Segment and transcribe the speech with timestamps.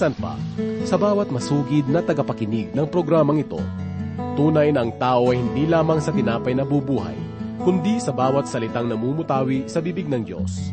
[0.00, 0.32] Minsan pa,
[0.88, 3.60] sa bawat masugid na tagapakinig ng programang ito,
[4.32, 7.12] tunay na ang tao ay hindi lamang sa tinapay na bubuhay,
[7.60, 10.72] kundi sa bawat salitang namumutawi sa bibig ng Diyos.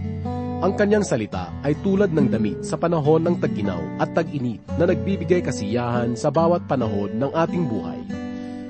[0.63, 5.43] Ang kanyang salita ay tulad ng damit sa panahon ng taginaw at tag-init na nagbibigay
[5.43, 7.99] kasiyahan sa bawat panahon ng ating buhay.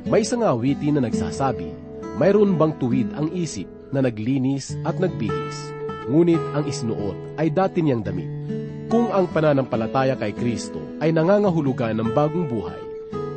[0.10, 1.70] May isang awitin na nagsasabi,
[2.18, 5.70] mayroon bang tuwid ang isip na naglinis at nagbihis,
[6.10, 8.57] ngunit ang isnuot ay dati niyang damit.
[8.88, 12.80] Kung ang pananampalataya kay Kristo ay nangangahulugan ng bagong buhay,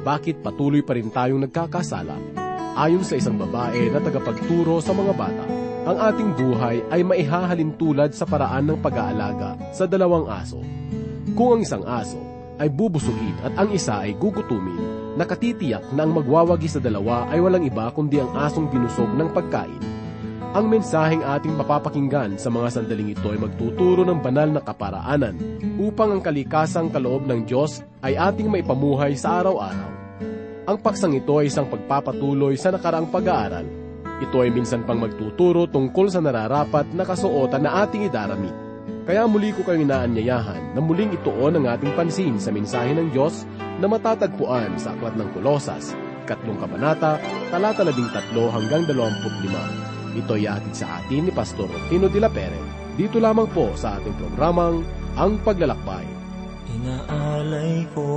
[0.07, 2.15] bakit patuloy pa rin tayong nagkakasala?
[2.79, 5.45] Ayon sa isang babae na tagapagturo sa mga bata,
[5.91, 10.63] ang ating buhay ay maihahalin tulad sa paraan ng pag-aalaga sa dalawang aso.
[11.35, 12.23] Kung ang isang aso
[12.63, 17.67] ay bubusugin at ang isa ay gugutumin, nakatitiyak na ang magwawagi sa dalawa ay walang
[17.67, 20.00] iba kundi ang asong binusog ng pagkain.
[20.51, 25.39] Ang mensaheng ating mapapakinggan sa mga sandaling ito ay magtuturo ng banal na kaparaanan
[25.79, 29.91] upang ang kalikasang kaloob ng Diyos ay ating maipamuhay sa araw-araw.
[30.67, 33.81] Ang paksang ito ay isang pagpapatuloy sa nakaraang pag-aaral
[34.21, 38.53] ito ay minsan pang magtuturo tungkol sa nararapat na kasuotan na ating idaramit.
[39.09, 43.49] Kaya muli ko kayong inaanyayahan na muling ituon ang ating pansin sa mensahe ng Diyos
[43.81, 45.97] na matatagpuan sa Aklat ng Kolosas,
[46.29, 47.17] katlong kabanata,
[47.49, 49.90] talata labing tatlo hanggang dalawamput lima.
[50.11, 52.59] Ito ay atid sa atin ni Pastor Tino de la Pere,
[52.99, 54.83] dito lamang po sa ating programang
[55.15, 56.07] Ang Paglalakbay.
[56.71, 58.11] Inaalay ko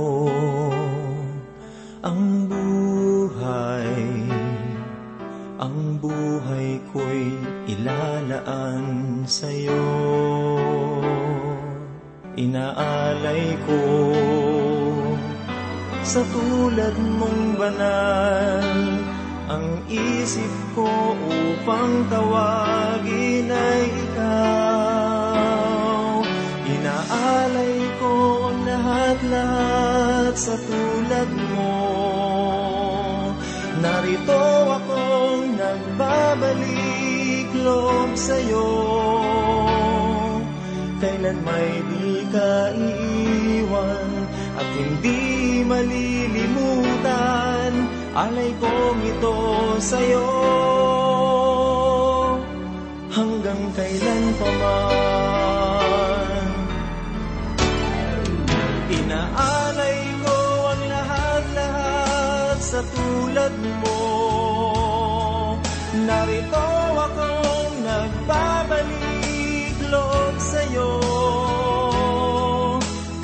[2.04, 3.96] ang buhay.
[5.56, 7.32] Ang buhay ko'y
[7.64, 9.86] ilalaan sa'yo.
[12.34, 13.80] Inaalay ko
[16.04, 18.68] Sa tulad mong banal
[19.44, 20.88] Ang isip ko
[21.20, 25.44] upang tawagin ay ikaw.
[26.64, 31.76] Inaalay ko lahat-lahat sa tulad mo.
[33.84, 34.48] Narito
[34.80, 38.72] akong nagbabalik loob sa'yo.
[41.04, 44.24] Kailan may di ka iiwan
[44.56, 49.34] At hindi malilimutan Alay kong ito
[49.82, 50.22] sa'yo.
[53.10, 56.46] Hanggang kailan pa man?
[58.86, 63.98] Inaalay ko ang lahat-lahat sa tulad mo.
[66.06, 70.90] Narito akong nagbabalik loob sa'yo.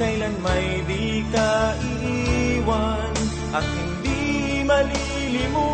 [0.03, 3.15] Kailan may di ka iiwan
[3.55, 3.90] At hindi
[4.89, 5.70] malilimutan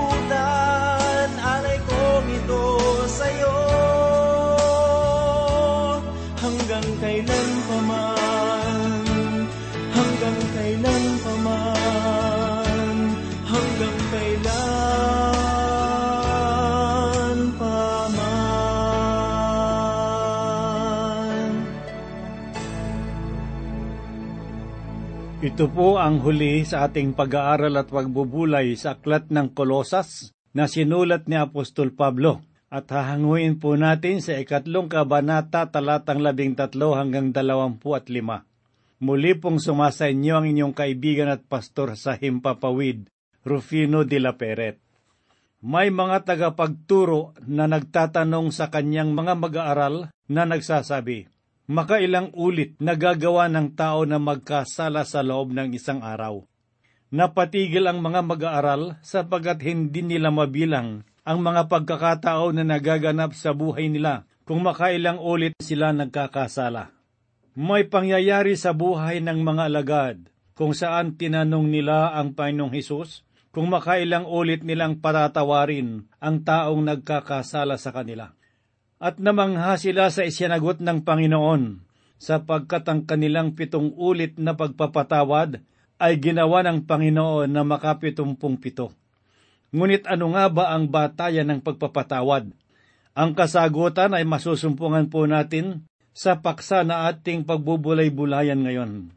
[25.57, 31.33] Ito po ang huli sa ating pag-aaral at pagbubulay sa aklat ng Kolosas na sinulat
[31.33, 37.97] ni Apostol Pablo at hahanguin po natin sa ikatlong kabanata talatang labing tatlo hanggang dalawampu
[37.97, 38.45] at lima.
[39.01, 43.09] Muli pong sumasa inyo ang inyong kaibigan at pastor sa Himpapawid,
[43.41, 44.77] Rufino de la Peret.
[45.65, 51.33] May mga tagapagturo na nagtatanong sa kanyang mga mag-aaral na nagsasabi,
[51.67, 56.47] makailang ulit nagagawa ng tao na magkasala sa loob ng isang araw.
[57.11, 63.91] Napatigil ang mga mag-aaral sapagkat hindi nila mabilang ang mga pagkakataon na nagaganap sa buhay
[63.91, 66.95] nila kung makailang ulit sila nagkakasala.
[67.59, 70.19] May pangyayari sa buhay ng mga alagad
[70.55, 77.75] kung saan tinanong nila ang Panginoong Hesus kung makailang ulit nilang patatawarin ang taong nagkakasala
[77.81, 78.37] sa kanila.
[78.97, 81.85] At namangha sila sa isinagot ng Panginoon
[82.17, 85.61] sapagkat ang kanilang pitong ulit na pagpapatawad
[86.01, 88.93] ay ginawa ng Panginoon na makapitumpung pito.
[89.77, 92.49] Ngunit ano nga ba ang batayan ng pagpapatawad?
[93.17, 95.85] Ang kasagutan ay masusumpungan po natin
[96.17, 99.13] sa paksa na ating pagbubulay-bulayan ngayon.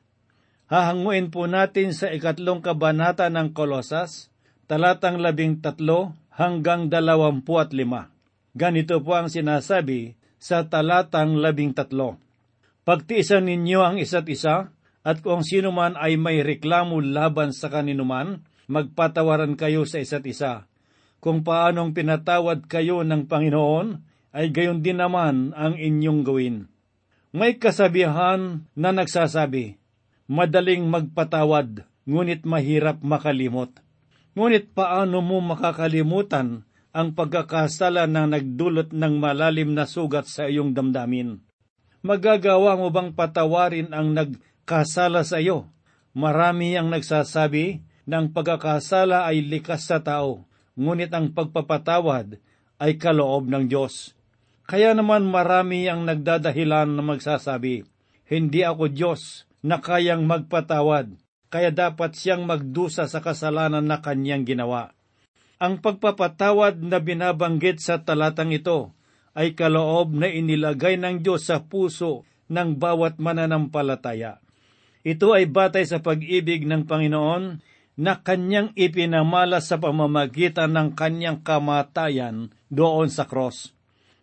[0.68, 4.28] Hahanguin po natin sa ikatlong kabanata ng Kolosas,
[4.68, 8.12] talatang labing tatlo hanggang dalawampu at lima.
[8.58, 12.18] Ganito po ang sinasabi sa talatang labing tatlo.
[12.88, 14.74] Pagtiisan ninyo ang isa't isa,
[15.06, 20.66] at kung sino man ay may reklamo laban sa kaninuman, magpatawaran kayo sa isa't isa.
[21.20, 23.88] Kung paanong pinatawad kayo ng Panginoon,
[24.32, 26.58] ay gayon din naman ang inyong gawin.
[27.30, 29.78] May kasabihan na nagsasabi,
[30.26, 33.70] madaling magpatawad, ngunit mahirap makalimot.
[34.34, 41.42] Ngunit paano mo makakalimutan ang pagkakasala na nagdulot ng malalim na sugat sa iyong damdamin?
[42.02, 45.70] Magagawa mo bang patawarin ang nagkasala sa iyo?
[46.16, 52.42] Marami ang nagsasabi na ang pagkakasala ay likas sa tao, ngunit ang pagpapatawad
[52.82, 54.18] ay kaloob ng Diyos.
[54.66, 57.86] Kaya naman marami ang nagdadahilan na magsasabi,
[58.26, 61.14] Hindi ako Diyos na kayang magpatawad,
[61.50, 64.94] kaya dapat siyang magdusa sa kasalanan na kanyang ginawa.
[65.60, 68.96] Ang pagpapatawad na binabanggit sa talatang ito
[69.36, 74.40] ay kaloob na inilagay ng Diyos sa puso ng bawat mananampalataya.
[75.04, 77.60] Ito ay batay sa pag-ibig ng Panginoon
[78.00, 83.76] na kanyang ipinamala sa pamamagitan ng kanyang kamatayan doon sa cross.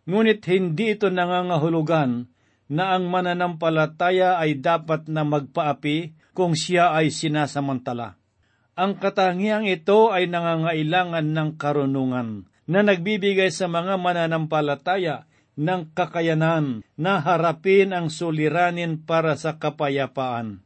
[0.08, 2.32] Ngunit hindi ito nangangahulugan
[2.72, 8.16] na ang mananampalataya ay dapat na magpaapi kung siya ay sinasamantala.
[8.76, 15.24] Ang katangiang ito ay nangangailangan ng karunungan na nagbibigay sa mga mananampalataya
[15.56, 20.60] ng kakayanan na harapin ang suliranin para sa kapayapaan.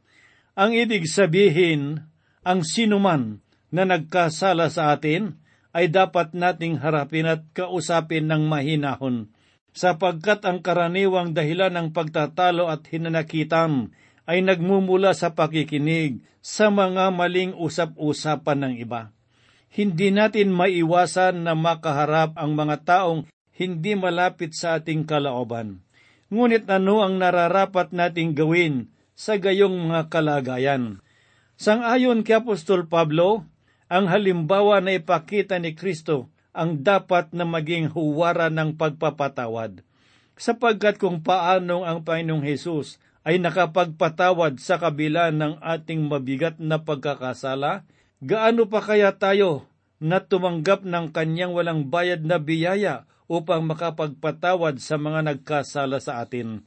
[0.59, 2.03] Ang ibig sabihin,
[2.43, 3.39] ang sinuman
[3.71, 5.39] na nagkasala sa atin
[5.71, 9.31] ay dapat nating harapin at kausapin ng mahinahon,
[9.71, 13.95] sapagkat ang karaniwang dahilan ng pagtatalo at hinanakitan
[14.25, 19.13] ay nagmumula sa pakikinig sa mga maling usap-usapan ng iba.
[19.71, 25.79] Hindi natin maiwasan na makaharap ang mga taong hindi malapit sa ating kalaoban.
[26.31, 30.99] Ngunit ano ang nararapat nating gawin sa gayong mga kalagayan?
[31.61, 33.45] Sang-ayon kay Apostol Pablo,
[33.91, 39.83] ang halimbawa na ipakita ni Kristo ang dapat na maging huwara ng pagpapatawad.
[40.35, 47.85] Sapagkat kung paanong ang Panginoong Hesus ay nakapagpatawad sa kabila ng ating mabigat na pagkakasala,
[48.17, 49.69] gaano pa kaya tayo
[50.01, 56.65] na tumanggap ng kanyang walang bayad na biyaya upang makapagpatawad sa mga nagkasala sa atin?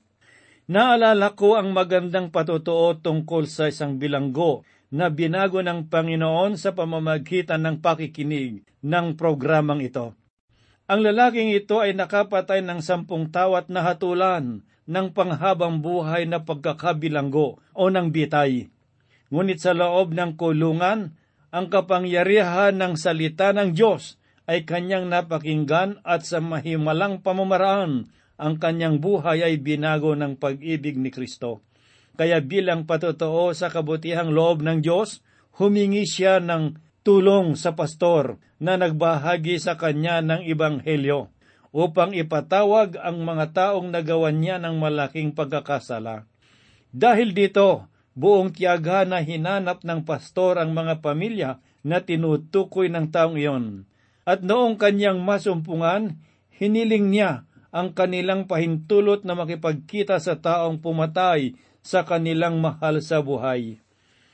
[0.64, 4.64] Naalala ko ang magandang patutuo tungkol sa isang bilanggo
[4.94, 10.14] na binago ng Panginoon sa pamamagitan ng pakikinig ng programang ito.
[10.86, 17.60] Ang lalaking ito ay nakapatay ng sampung tawat na hatulan ng panghabang buhay na pagkakabilanggo
[17.72, 18.68] o ng bitay.
[19.32, 21.16] Ngunit sa loob ng kulungan,
[21.54, 28.98] ang kapangyarihan ng salita ng Diyos ay kanyang napakinggan at sa mahimalang pamamaraan ang kanyang
[28.98, 31.62] buhay ay binago ng pag-ibig ni Kristo.
[32.14, 35.22] Kaya bilang patotoo sa kabutihang loob ng Diyos,
[35.58, 41.33] humingi siya ng tulong sa pastor na nagbahagi sa kanya ng Ibanghelyo
[41.74, 46.30] upang ipatawag ang mga taong nagawan niya ng malaking pagkakasala.
[46.94, 53.34] Dahil dito, buong tiyaga na hinanap ng pastor ang mga pamilya na tinutukoy ng taong
[53.34, 53.90] iyon.
[54.22, 56.22] At noong kanyang masumpungan,
[56.54, 57.44] hiniling niya
[57.74, 63.82] ang kanilang pahintulot na makipagkita sa taong pumatay sa kanilang mahal sa buhay.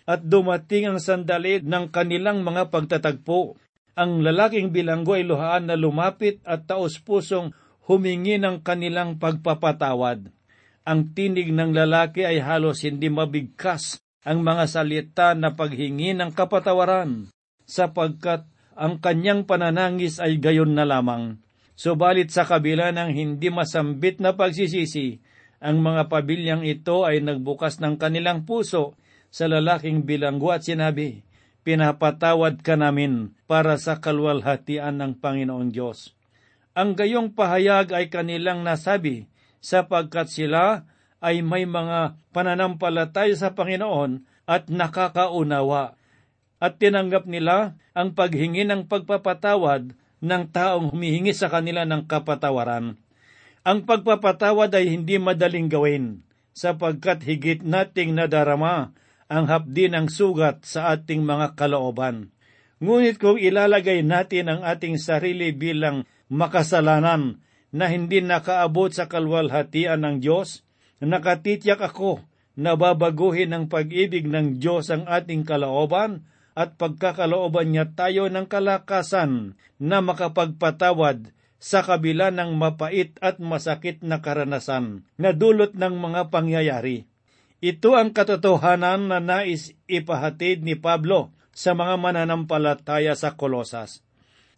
[0.05, 3.57] At dumating ang sandali ng kanilang mga pagtatagpo.
[4.01, 7.53] Ang lalaking bilanggo ay luhaan na lumapit at taos-pusong
[7.85, 10.33] humingi ng kanilang pagpapatawad.
[10.89, 17.29] Ang tinig ng lalaki ay halos hindi mabigkas ang mga salita na paghingi ng kapatawaran,
[17.69, 21.37] sapagkat ang kanyang pananangis ay gayon na lamang.
[21.77, 25.21] Subalit sa kabila ng hindi masambit na pagsisisi,
[25.61, 28.97] ang mga pabilyang ito ay nagbukas ng kanilang puso
[29.29, 31.21] sa lalaking bilanggo at sinabi,
[31.61, 36.17] Pinapatawad ka namin para sa kalwalhatian ng Panginoon Diyos.
[36.73, 39.29] Ang gayong pahayag ay kanilang nasabi
[39.61, 40.89] sapagkat sila
[41.21, 46.01] ay may mga pananampalatay sa Panginoon at nakakaunawa
[46.61, 53.01] at tinanggap nila ang paghingi ng pagpapatawad ng taong humihingi sa kanila ng kapatawaran.
[53.65, 58.93] Ang pagpapatawad ay hindi madaling gawin, sapagkat higit nating nadarama
[59.31, 62.35] ang hapdi ng sugat sa ating mga kalooban.
[62.83, 67.39] Ngunit kung ilalagay natin ang ating sarili bilang makasalanan
[67.71, 70.67] na hindi nakaabot sa kalwalhatian ng Diyos,
[70.99, 72.27] nakatityak ako
[72.59, 76.27] na babaguhin ng pag-ibig ng Diyos ang ating kalooban
[76.59, 84.25] at pagkakalooban niya tayo ng kalakasan na makapagpatawad sa kabila ng mapait at masakit na
[84.25, 87.10] karanasan na dulot ng mga pangyayari.
[87.61, 94.01] Ito ang katotohanan na nais ipahatid ni Pablo sa mga mananampalataya sa Kolosas.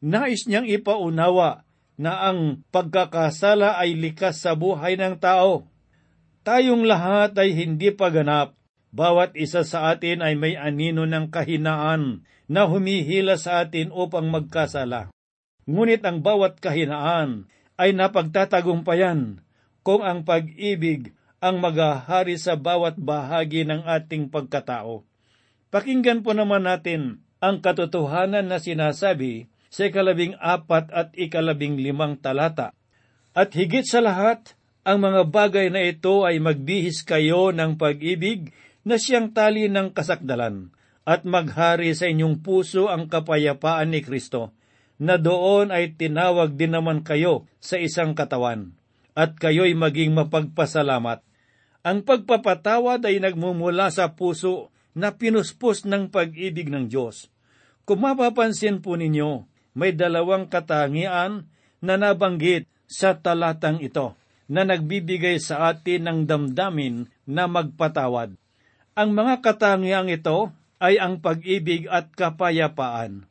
[0.03, 1.67] Nais niyang ipaunawa
[1.99, 5.67] na ang pagkakasala ay likas sa buhay ng tao.
[6.43, 8.59] Tayong lahat ay hindi paganap,
[8.93, 15.09] Bawat isa sa atin ay may anino ng kahinaan na humihila sa atin upang magkasala.
[15.65, 17.49] Ngunit ang bawat kahinaan
[17.81, 19.41] ay napagtatagumpayan
[19.81, 25.03] kung ang pag-ibig ang magahari sa bawat bahagi ng ating pagkatao.
[25.75, 32.71] Pakinggan po naman natin ang katotohanan na sinasabi sa ikalabing apat at ikalabing limang talata.
[33.35, 34.55] At higit sa lahat,
[34.87, 38.55] ang mga bagay na ito ay magbihis kayo ng pag-ibig
[38.87, 40.71] na siyang tali ng kasakdalan
[41.03, 44.55] at maghari sa inyong puso ang kapayapaan ni Kristo,
[45.03, 48.79] na doon ay tinawag din naman kayo sa isang katawan,
[49.19, 51.27] at kayo'y maging mapagpasalamat.
[51.83, 57.27] Ang pagpapatawad ay nagmumula sa puso na pinuspos ng pag-ibig ng Diyos.
[57.83, 61.51] Kung mapapansin po ninyo, may dalawang katangian
[61.83, 64.15] na nabanggit sa talatang ito
[64.47, 68.39] na nagbibigay sa atin ng damdamin na magpatawad.
[68.95, 73.27] Ang mga katangiang ito ay ang pag-ibig at kapayapaan.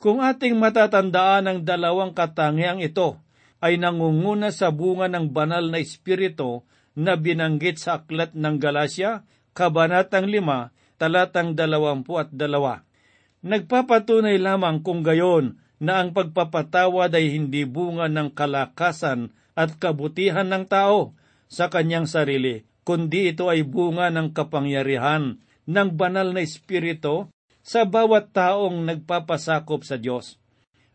[0.00, 3.20] Kung ating matatandaan ang dalawang katangiang ito,
[3.60, 6.64] ay nangunguna sa bunga ng banal na espiritu
[6.98, 12.36] na binanggit sa aklat ng Galasya, Kabanatang 5, talatang 22.
[13.40, 20.68] Nagpapatunay lamang kung gayon na ang pagpapatawad ay hindi bunga ng kalakasan at kabutihan ng
[20.68, 21.16] tao
[21.48, 27.32] sa kanyang sarili, kundi ito ay bunga ng kapangyarihan ng banal na espiritu
[27.64, 30.36] sa bawat taong nagpapasakop sa Diyos.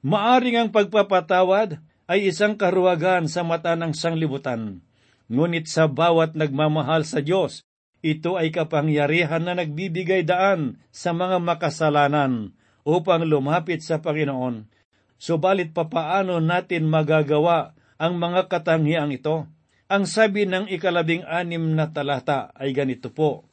[0.05, 4.84] Maaring ang pagpapatawad ay isang karuwagan sa mata ng sanglibutan.
[5.25, 7.65] Ngunit sa bawat nagmamahal sa Diyos,
[8.05, 12.53] ito ay kapangyarihan na nagbibigay daan sa mga makasalanan
[12.85, 14.69] upang lumapit sa Panginoon.
[15.17, 19.49] Subalit papaano natin magagawa ang mga katangiang ito?
[19.89, 23.49] Ang sabi ng ikalabing anim na talata ay ganito po,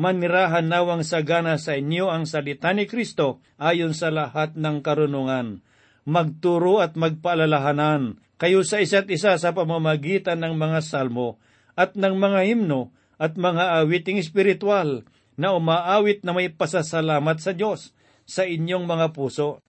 [0.00, 5.66] Manirahan nawang sagana sa inyo ang salita ni Kristo ayon sa lahat ng karunungan.
[6.06, 11.36] Magturo at magpaalalahanan kayo sa isa't isa sa pamamagitan ng mga salmo
[11.76, 12.88] at ng mga himno
[13.20, 15.04] at mga awiting espiritual
[15.36, 17.92] na umaawit na may pasasalamat sa Diyos
[18.24, 19.60] sa inyong mga puso.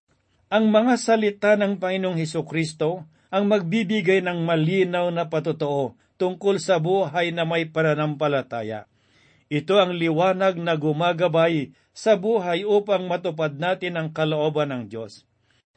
[0.48, 6.80] Ang mga salita ng Panginoong Heso Kristo ang magbibigay ng malinaw na patotoo tungkol sa
[6.80, 8.88] buhay na may pananampalataya.
[9.51, 15.28] Ito ang liwanag na gumagabay sa buhay upang matupad natin ang kalooban ng Diyos.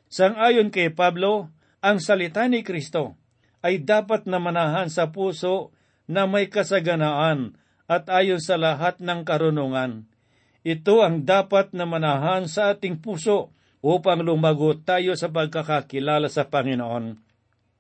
[0.07, 1.51] Sang-ayon kay Pablo,
[1.85, 3.21] ang salita ni Kristo
[3.61, 5.77] ay dapat na manahan sa puso
[6.09, 10.09] na may kasaganaan at ayon sa lahat ng karunungan.
[10.65, 13.53] Ito ang dapat na manahan sa ating puso
[13.85, 17.21] upang lumago tayo sa pagkakakilala sa Panginoon.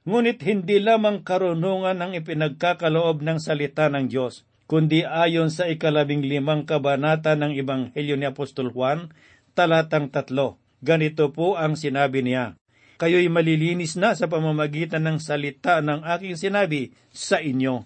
[0.05, 6.69] Ngunit hindi lamang karunungan ang ipinagkakaloob ng salita ng Diyos, kundi ayon sa ikalabing limang
[6.69, 9.17] kabanata ng Ebanghelyo ni Apostol Juan,
[9.57, 10.61] talatang tatlo.
[10.85, 12.53] Ganito po ang sinabi niya,
[12.95, 17.83] Kayo'y malilinis na sa pamamagitan ng salita ng aking sinabi sa inyo.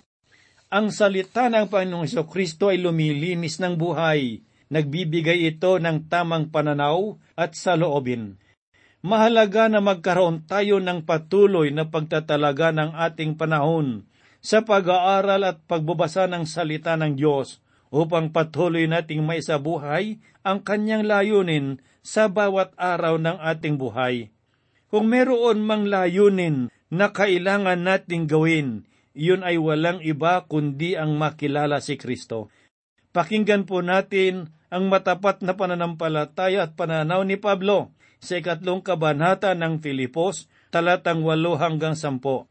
[0.69, 4.45] Ang salita ng Panginoong Kristo ay lumilinis ng buhay.
[4.69, 8.37] Nagbibigay ito ng tamang pananaw at saloobin.
[9.01, 14.05] Mahalaga na magkaroon tayo ng patuloy na pagtatalaga ng ating panahon
[14.45, 21.81] sa pag-aaral at pagbabasa ng salita ng Diyos upang patuloy nating maisabuhay ang kanyang layunin
[22.05, 24.29] sa bawat araw ng ating buhay.
[24.89, 31.85] Kung meron mang layunin na kailangan nating gawin, iyon ay walang iba kundi ang makilala
[31.85, 32.49] si Kristo.
[33.13, 39.85] Pakinggan po natin ang matapat na pananampalataya at pananaw ni Pablo sa ikatlong kabanata ng
[39.85, 42.49] Filipos, talatang walo hanggang sampo.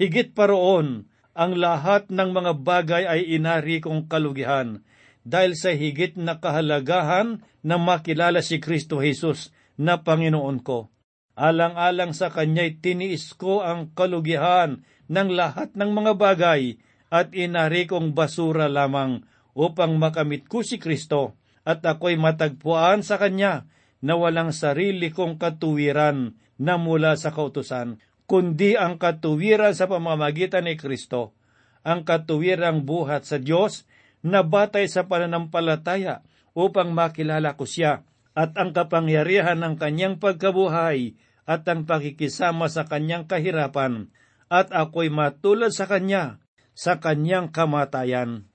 [0.00, 4.80] Higit pa roon, ang lahat ng mga bagay ay inari kong kalugihan,
[5.26, 10.93] dahil sa higit na kahalagahan na makilala si Kristo Jesus na Panginoon ko.
[11.34, 16.78] Alang-alang sa Kanya'y tiniis ko ang kalugihan ng lahat ng mga bagay
[17.10, 21.34] at inari kong basura lamang upang makamit ko si Kristo
[21.66, 23.66] at ako'y matagpuan sa Kanya
[23.98, 27.98] na walang sarili kong katuwiran na mula sa kautusan,
[28.30, 31.34] kundi ang katuwiran sa pamamagitan ni Kristo,
[31.82, 33.88] ang katuwirang buhat sa Diyos
[34.22, 36.22] na batay sa pananampalataya
[36.54, 41.14] upang makilala ko siya at ang kapangyarihan ng kanyang pagkabuhay
[41.46, 44.10] at ang pakikisama sa kanyang kahirapan,
[44.50, 46.42] at ako'y matulad sa kanya
[46.74, 48.50] sa kanyang kamatayan.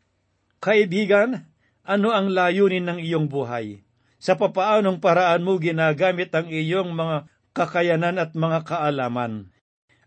[0.60, 1.48] Kaibigan,
[1.88, 3.82] ano ang layunin ng iyong buhay?
[4.20, 9.48] Sa papaanong paraan mo ginagamit ang iyong mga kakayanan at mga kaalaman?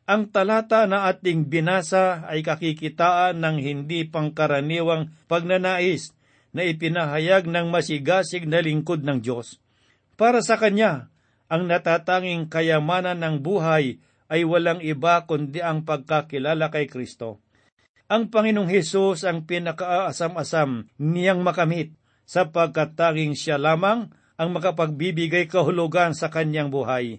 [0.05, 6.13] Ang talata na ating binasa ay kakikitaan ng hindi pangkaraniwang pagnanais
[6.53, 9.62] na ipinahayag ng masigasig na lingkod ng Diyos.
[10.23, 11.11] Para sa Kanya,
[11.51, 13.99] ang natatanging kayamanan ng buhay
[14.31, 17.43] ay walang iba kundi ang pagkakilala kay Kristo.
[18.07, 26.31] Ang Panginoong Hesus ang pinakaasam-asam niyang makamit sapagkat tanging siya lamang ang makapagbibigay kahulugan sa
[26.31, 27.19] kanyang buhay.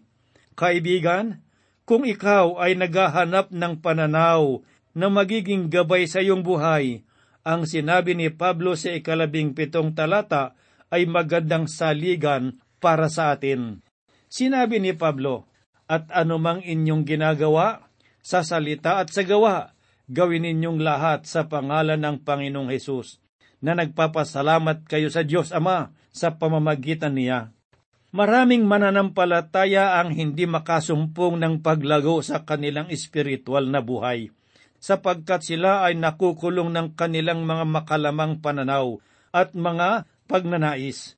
[0.55, 1.43] Kaibigan,
[1.83, 4.63] kung ikaw ay naghahanap ng pananaw
[4.95, 7.03] na magiging gabay sa iyong buhay,
[7.43, 10.55] ang sinabi ni Pablo sa ikalabing pitong talata
[10.87, 13.79] ay magandang saligan para sa atin.
[14.27, 15.47] Sinabi ni Pablo,
[15.87, 17.87] At anumang inyong ginagawa,
[18.19, 19.71] sa salita at sa gawa,
[20.11, 23.23] gawin ninyong lahat sa pangalan ng Panginoong Hesus,
[23.63, 27.55] na nagpapasalamat kayo sa Diyos Ama sa pamamagitan niya.
[28.13, 34.29] Maraming mananampalataya ang hindi makasumpong ng paglago sa kanilang espiritual na buhay,
[34.77, 39.01] sapagkat sila ay nakukulong ng kanilang mga makalamang pananaw
[39.33, 41.17] at mga pagnanais.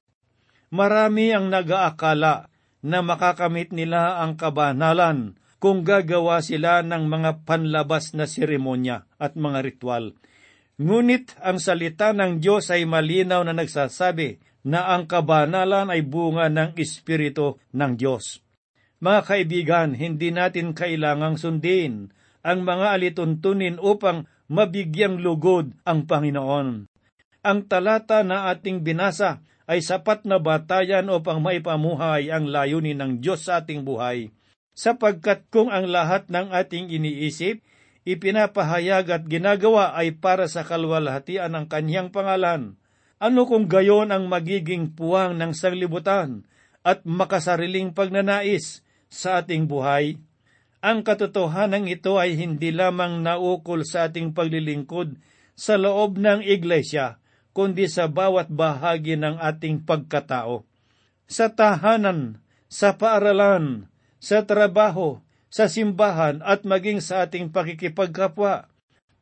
[0.76, 2.52] Marami ang nagaakala
[2.84, 9.64] na makakamit nila ang kabanalan kung gagawa sila ng mga panlabas na seremonya at mga
[9.64, 10.20] ritual.
[10.76, 16.76] Ngunit ang salita ng Diyos ay malinaw na nagsasabi na ang kabanalan ay bunga ng
[16.76, 18.44] Espiritu ng Diyos.
[19.00, 22.12] Mga kaibigan, hindi natin kailangang sundin
[22.44, 26.92] ang mga alituntunin upang mabigyang lugod ang Panginoon.
[27.48, 33.50] Ang talata na ating binasa ay sapat na batayan upang maipamuhay ang layunin ng Diyos
[33.50, 34.30] sa ating buhay.
[34.78, 37.66] Sapagkat kung ang lahat ng ating iniisip,
[38.06, 42.78] ipinapahayag at ginagawa ay para sa kalwalhatian ng kanyang pangalan,
[43.18, 46.46] ano kung gayon ang magiging puwang ng sanglibutan
[46.86, 50.22] at makasariling pagnanais sa ating buhay?
[50.86, 55.18] Ang katotohanan ito ay hindi lamang naukol sa ating paglilingkod
[55.58, 57.18] sa loob ng iglesia,
[57.56, 60.68] kundi sa bawat bahagi ng ating pagkatao.
[61.32, 63.88] Sa tahanan, sa paaralan,
[64.20, 68.68] sa trabaho, sa simbahan at maging sa ating pakikipagkapwa.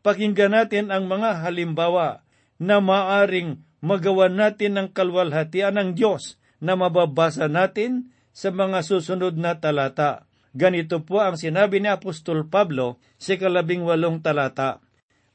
[0.01, 2.25] Pakinggan natin ang mga halimbawa
[2.57, 9.61] na maaring magawa natin ng kalwalhatian ng Diyos na mababasa natin sa mga susunod na
[9.61, 10.25] talata.
[10.57, 14.81] Ganito po ang sinabi ni Apostol Pablo sa kalabing walong talata.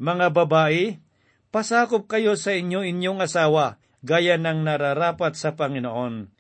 [0.02, 0.98] Mga babae,
[1.48, 6.30] pasakop kayo sa inyo inyong asawa, gaya ng nararapat sa Panginoon.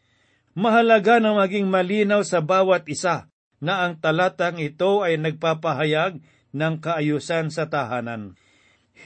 [0.58, 3.30] Mahalaga na maging malinaw sa bawat isa
[3.62, 6.22] na ang talatang ito ay nagpapahayag
[6.54, 8.34] ng kaayusan sa tahanan.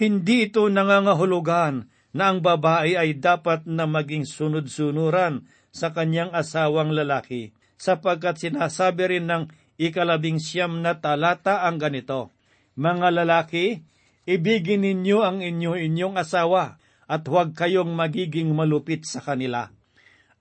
[0.00, 7.56] Hindi ito nangangahulugan na ang babae ay dapat na maging sunod-sunuran sa kanyang asawang lalaki,
[7.80, 9.48] sapagkat sinasabi rin ng
[9.80, 12.28] ikalabing siyam na talata ang ganito,
[12.76, 13.80] Mga lalaki,
[14.28, 16.78] ibigin ninyo ang inyo-inyong asawa
[17.10, 19.68] at huwag kayong magiging malupit sa kanila.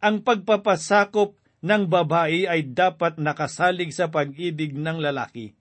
[0.01, 5.53] Ang pagpapasakop ng babae ay dapat nakasalig sa pag-ibig ng lalaki.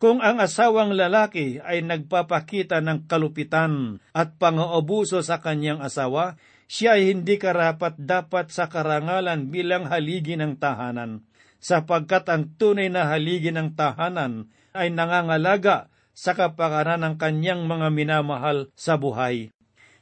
[0.00, 7.12] Kung ang asawang lalaki ay nagpapakita ng kalupitan at pang-oobuso sa kanyang asawa, siya ay
[7.12, 11.24] hindi karapat dapat sa karangalan bilang haligi ng tahanan,
[11.60, 18.70] sapagkat ang tunay na haligi ng tahanan ay nangangalaga sa kapakanan ng kanyang mga minamahal
[18.78, 19.50] sa buhay.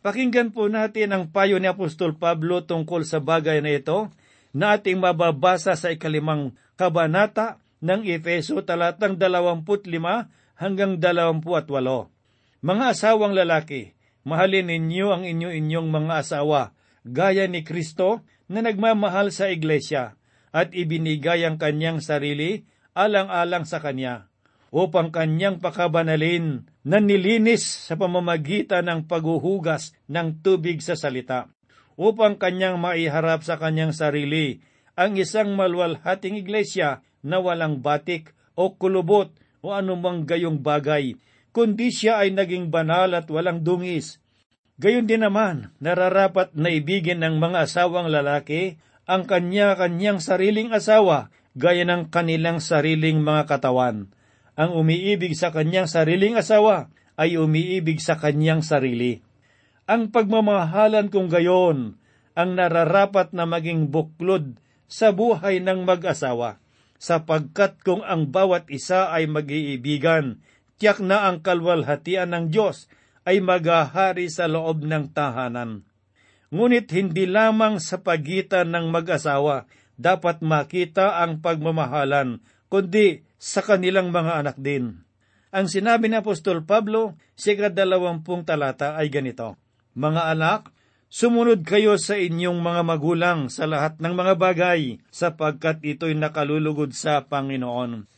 [0.05, 4.13] Pakinggan po natin ang payo ni Apostol Pablo tungkol sa bagay na ito
[4.53, 9.89] na ating mababasa sa ikalimang kabanata ng Efeso talatang 25
[10.61, 11.41] hanggang 28.
[12.63, 19.51] Mga asawang lalaki, mahalin ninyo ang inyo-inyong mga asawa, gaya ni Kristo na nagmamahal sa
[19.51, 20.15] iglesia
[20.53, 24.32] at ibinigay ang kanyang sarili alang-alang sa kanya
[24.73, 31.53] upang kanyang pakabanalin na nilinis sa pamamagitan ng paghuhugas ng tubig sa salita
[32.01, 34.65] upang kanyang maiharap sa kanyang sarili
[34.97, 39.33] ang isang malwalhating iglesia na walang batik o kulubot
[39.63, 41.17] o anumang gayong bagay,
[41.55, 44.19] kundi siya ay naging banal at walang dungis.
[44.81, 51.85] Gayon din naman, nararapat na ibigin ng mga asawang lalaki ang kanya-kanyang sariling asawa gaya
[51.87, 54.11] ng kanilang sariling mga katawan.
[54.53, 59.25] Ang umiibig sa kanyang sariling asawa ay umiibig sa kanyang sarili.
[59.89, 61.97] Ang pagmamahalan kung gayon
[62.33, 64.57] ang nararapat na maging buklod
[64.89, 66.61] sa buhay ng mag-asawa,
[67.01, 70.41] sapagkat kung ang bawat isa ay mag-iibigan,
[70.77, 72.93] tiyak na ang kalwalhatian ng Diyos
[73.25, 75.85] ay maghahari sa loob ng tahanan.
[76.53, 79.65] Ngunit hindi lamang sa pagitan ng mag-asawa
[79.97, 85.03] dapat makita ang pagmamahalan, kundi sa kanilang mga anak din.
[85.51, 89.59] Ang sinabi ni Apostol Pablo sa ikadalawampung talata ay ganito,
[89.99, 90.71] mga anak,
[91.13, 97.29] Sumunod kayo sa inyong mga magulang sa lahat ng mga bagay, sapagkat ito'y nakalulugod sa
[97.29, 98.09] Panginoon.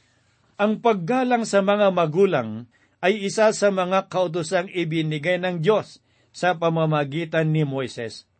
[0.54, 2.70] Ang paggalang sa mga magulang
[3.02, 5.98] ay isa sa mga kautosang ibinigay ng Diyos
[6.30, 8.30] sa pamamagitan ni Moises.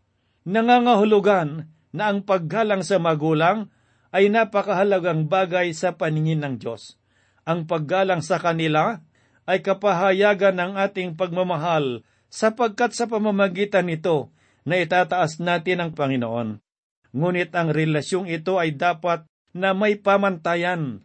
[0.47, 3.75] Nangangahulugan na ang paggalang sa magulang
[4.14, 6.94] ay napakahalagang bagay sa paningin ng Diyos.
[7.42, 9.03] Ang paggalang sa kanila
[9.44, 14.31] ay kapahayagan ng ating pagmamahal sapagkat sa pamamagitan nito
[14.62, 16.62] na itataas natin ang Panginoon.
[17.11, 21.03] Ngunit ang relasyong ito ay dapat na may pamantayan.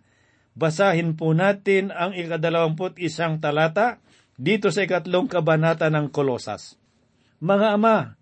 [0.53, 4.01] Basahin po natin ang ikadalawamput isang talata
[4.37, 6.77] dito sa ikatlong kabanata ng Kolosas.
[7.41, 8.15] Mga ama,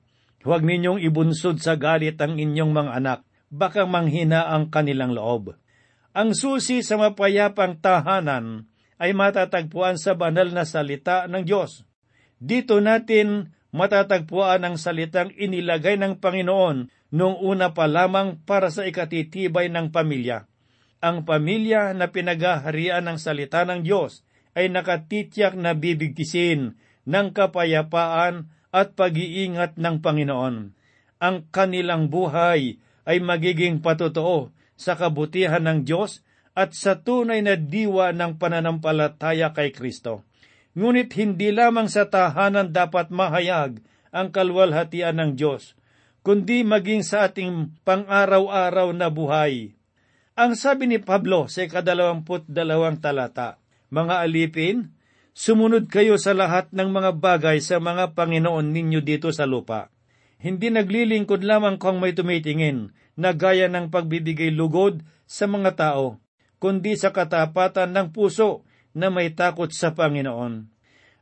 [0.48, 5.56] huwag ninyong ibunsod sa galit ang inyong mga anak, baka manghina ang kanilang loob.
[6.18, 8.66] Ang susi sa mapayapang tahanan
[8.98, 11.86] ay matatagpuan sa banal na salita ng Diyos.
[12.42, 19.70] Dito natin matatagpuan ang salitang inilagay ng Panginoon noong una pa lamang para sa ikatitibay
[19.70, 20.50] ng pamilya.
[20.98, 24.26] Ang pamilya na pinagaharian ng salita ng Diyos
[24.58, 30.74] ay nakatityak na bibigtisin ng kapayapaan at pag-iingat ng Panginoon.
[31.22, 38.12] Ang kanilang buhay ay magiging patotoo sa kabutihan ng Diyos at sa tunay na diwa
[38.12, 40.28] ng pananampalataya kay Kristo.
[40.78, 43.82] Ngunit hindi lamang sa tahanan dapat mahayag
[44.14, 45.74] ang kalwalhatian ng Diyos,
[46.22, 49.74] kundi maging sa ating pang-araw-araw na buhay.
[50.38, 53.58] Ang sabi ni Pablo sa ikadalawamput dalawang talata,
[53.90, 54.94] Mga alipin,
[55.34, 59.90] sumunod kayo sa lahat ng mga bagay sa mga Panginoon ninyo dito sa lupa.
[60.38, 66.22] Hindi naglilingkod lamang kung may tumitingin, na gaya ng pagbibigay lugod sa mga tao,
[66.62, 68.62] kundi sa katapatan ng puso
[68.94, 70.70] na may takot sa Panginoon.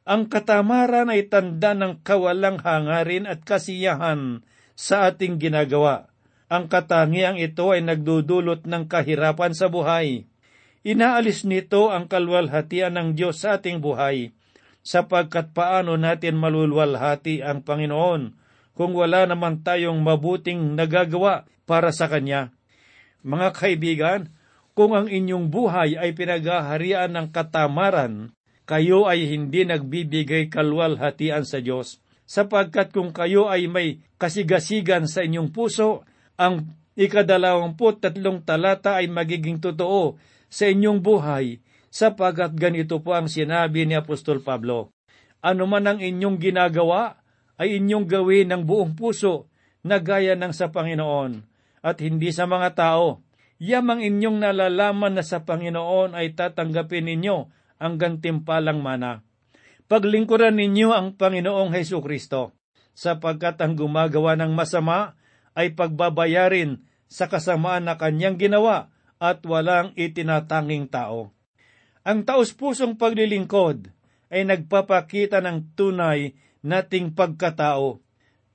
[0.06, 6.12] Ang katamaran ay tanda ng kawalang hangarin at kasiyahan sa ating ginagawa.
[6.46, 10.30] Ang katangiang ito ay nagdudulot ng kahirapan sa buhay.
[10.86, 14.36] Inaalis nito ang kalwalhatian ng Diyos sa ating buhay,
[14.86, 18.45] sapagkat paano natin malulwalhati ang Panginoon
[18.76, 22.52] kung wala naman tayong mabuting nagagawa para sa Kanya.
[23.26, 24.22] Mga kaibigan,
[24.76, 28.36] kung ang inyong buhay ay pinagaharian ng katamaran,
[28.68, 32.04] kayo ay hindi nagbibigay kalwalhatian sa Diyos.
[32.28, 36.04] Sapagkat kung kayo ay may kasigasigan sa inyong puso,
[36.36, 40.20] ang ikadalawamput tatlong talata ay magiging totoo
[40.52, 44.92] sa inyong buhay, sapagat ganito po ang sinabi ni Apostol Pablo.
[45.40, 47.22] Ano man ang inyong ginagawa,
[47.56, 49.48] ay inyong gawin ng buong puso
[49.86, 51.46] na gaya ng sa Panginoon
[51.86, 53.26] at hindi sa mga tao
[53.62, 57.38] yamang inyong nalalaman na sa Panginoon ay tatanggapin ninyo
[57.80, 59.24] ang gantimpalang mana.
[59.86, 62.58] Paglingkuran ninyo ang Panginoong Heso Kristo,
[62.98, 65.14] sapagkat ang gumagawa ng masama
[65.54, 68.90] ay pagbabayarin sa kasamaan na kanyang ginawa
[69.22, 71.32] at walang itinatanging tao.
[72.02, 73.94] Ang taus-pusong paglilingkod
[74.34, 76.34] ay nagpapakita ng tunay
[76.66, 78.02] nating pagkatao.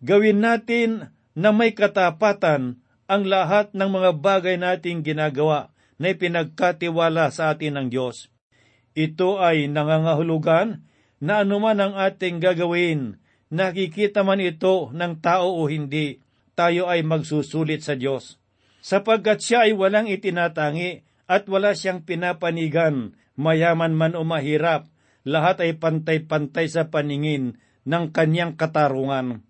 [0.03, 5.71] Gawin natin na may katapatan ang lahat ng mga bagay nating ginagawa
[6.03, 8.27] na ipinagkatiwala sa atin ng Diyos.
[8.99, 10.83] Ito ay nangangahulugan
[11.23, 16.19] na anuman ang ating gagawin, nakikita man ito ng tao o hindi,
[16.59, 18.41] tayo ay magsusulit sa Diyos.
[18.81, 24.89] Sapagkat siya ay walang itinatangi at wala siyang pinapanigan, mayaman man o mahirap,
[25.29, 29.45] lahat ay pantay-pantay sa paningin ng kanyang katarungan.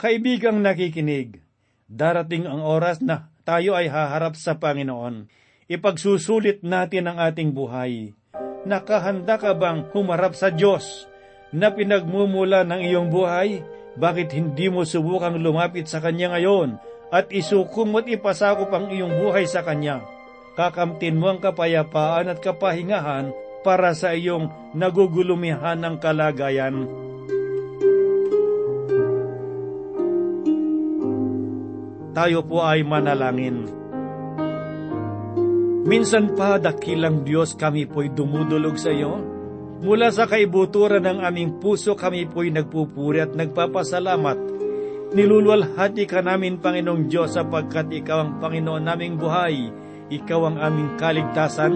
[0.00, 1.44] Kaibigang nakikinig,
[1.90, 5.26] Darating ang oras na tayo ay haharap sa Panginoon.
[5.66, 8.14] Ipagsusulit natin ang ating buhay.
[8.62, 11.10] Nakahanda ka bang humarap sa Diyos
[11.50, 13.66] na pinagmumula ng iyong buhay?
[13.98, 16.78] Bakit hindi mo subukang lumapit sa Kanya ngayon
[17.10, 20.06] at isukom at ipasakop ang iyong buhay sa Kanya?
[20.54, 23.34] Kakamtin mo ang kapayapaan at kapahingahan
[23.66, 24.46] para sa iyong
[24.78, 26.86] nagugulumihan ng kalagayan
[32.10, 33.66] tayo po ay manalangin.
[35.80, 39.18] Minsan pa, dakilang Diyos, kami po'y dumudulog sa iyo.
[39.80, 44.38] Mula sa kaibuturan ng aming puso, kami po'y nagpupuri at nagpapasalamat.
[45.10, 49.72] Nilulwalhati ka namin, Panginoong Diyos, sapagkat Ikaw ang Panginoon naming buhay.
[50.12, 51.74] Ikaw ang aming kaligtasan.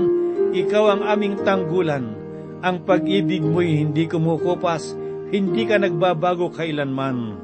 [0.54, 2.14] Ikaw ang aming tanggulan.
[2.62, 4.94] Ang pag-ibig mo'y hindi kumukupas,
[5.34, 7.34] hindi ka nagbabago kailanman.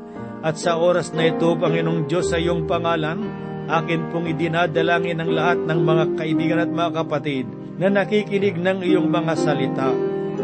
[0.41, 3.21] At sa oras na ito, Panginoong Diyos, sa iyong pangalan,
[3.69, 9.09] akin pong idinadalangin ang lahat ng mga kaibigan at mga kapatid na nakikinig ng iyong
[9.13, 9.93] mga salita.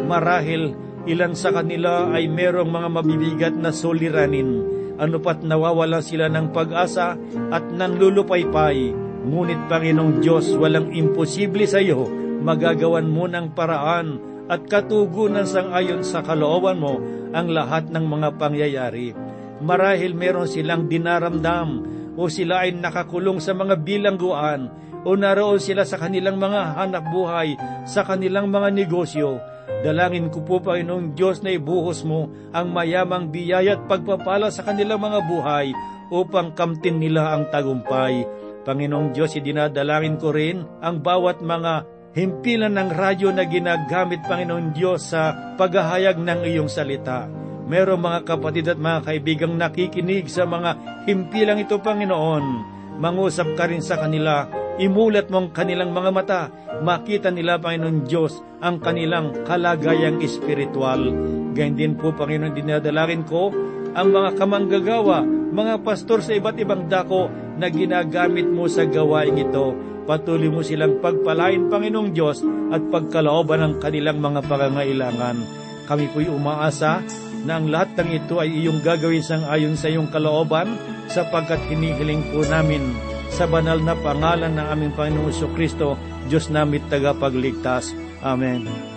[0.04, 0.76] Marahil,
[1.08, 4.62] ilan sa kanila ay merong mga mabibigat na suliranin,
[5.00, 7.16] ano pat nawawala sila ng pag-asa
[7.52, 8.92] at nanlulupaypay.
[9.26, 12.06] Ngunit Panginoong Diyos, walang imposible sa iyo,
[12.44, 17.02] magagawan mo ng paraan at katugunan sang ayon sa kalooban mo
[17.34, 19.25] ang lahat ng mga pangyayari.
[19.62, 21.68] Marahil meron silang dinaramdam
[22.16, 24.68] o sila ay nakakulong sa mga bilangguan
[25.06, 27.54] o naroon sila sa kanilang mga hanap buhay,
[27.86, 29.38] sa kanilang mga negosyo.
[29.86, 34.98] Dalangin ko po, Panginoong Diyos, na ibuhos mo ang mayamang biyaya at pagpapala sa kanilang
[34.98, 35.70] mga buhay
[36.10, 38.26] upang kamtin nila ang tagumpay.
[38.66, 41.86] Panginoong Diyos, idinadalangin ko rin ang bawat mga
[42.18, 47.45] himpilan ng radyo na ginagamit, Panginoon Diyos, sa paghahayag ng iyong salita.
[47.66, 52.44] Merong mga kapatid at mga kaibigang nakikinig sa mga himpilang ito, Panginoon.
[53.02, 54.46] Mangusap ka rin sa kanila,
[54.78, 56.40] imulat mong kanilang mga mata,
[56.80, 61.10] makita nila, Panginoon Diyos, ang kanilang kalagayang espiritual.
[61.52, 63.50] Gayun din po, Panginoon, dinadalangin ko
[63.92, 69.96] ang mga kamanggagawa, mga pastor sa iba't ibang dako na ginagamit mo sa gawain ito
[70.06, 72.38] Patuloy mo silang pagpalain, Panginoong Diyos,
[72.70, 75.36] at pagkalooban ng kanilang mga pangangailangan.
[75.90, 77.02] Kami po'y umaasa
[77.46, 80.74] na ang lahat ng ito ay iyong gagawin sang ayon sa iyong kalooban,
[81.06, 82.82] sapagkat hinihiling po namin
[83.30, 85.94] sa banal na pangalan ng aming Panginoong Kristo,
[86.26, 87.94] Diyos namit tagapagligtas.
[88.26, 88.95] Amen.